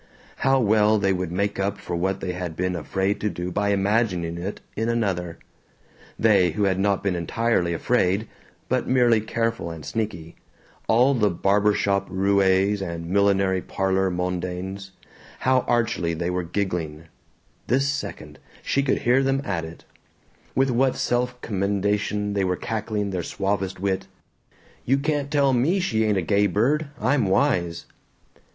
How 0.37 0.59
well 0.59 0.97
they 0.97 1.13
would 1.13 1.31
make 1.31 1.59
up 1.59 1.77
for 1.77 1.95
what 1.95 2.21
they 2.21 2.31
had 2.33 2.55
been 2.55 2.75
afraid 2.75 3.21
to 3.21 3.29
do 3.29 3.51
by 3.51 3.69
imagining 3.69 4.35
it 4.39 4.59
in 4.75 4.89
another! 4.89 5.37
They 6.17 6.53
who 6.53 6.63
had 6.63 6.79
not 6.79 7.03
been 7.03 7.15
entirely 7.15 7.71
afraid 7.71 8.27
(but 8.67 8.87
merely 8.87 9.21
careful 9.21 9.69
and 9.69 9.85
sneaky), 9.85 10.37
all 10.87 11.13
the 11.13 11.29
barber 11.29 11.75
shop 11.75 12.07
roues 12.09 12.81
and 12.81 13.11
millinery 13.11 13.61
parlor 13.61 14.09
mondaines, 14.09 14.89
how 15.41 15.59
archly 15.67 16.15
they 16.15 16.31
were 16.31 16.41
giggling 16.41 17.03
(this 17.67 17.87
second 17.87 18.39
she 18.63 18.81
could 18.81 19.03
hear 19.03 19.21
them 19.21 19.39
at 19.45 19.63
it); 19.65 19.85
with 20.55 20.71
what 20.71 20.95
self 20.95 21.39
commendation 21.41 22.33
they 22.33 22.43
were 22.43 22.55
cackling 22.55 23.11
their 23.11 23.21
suavest 23.21 23.79
wit: 23.79 24.07
"You 24.83 24.97
can't 24.97 25.29
tell 25.29 25.53
ME 25.53 25.79
she 25.79 26.05
ain't 26.05 26.17
a 26.17 26.23
gay 26.23 26.47
bird; 26.47 26.87
I'm 26.99 27.27
wise!" 27.27 27.85